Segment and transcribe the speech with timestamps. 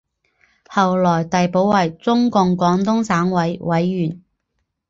[0.67, 4.19] 后来递补为中共广东省委委员。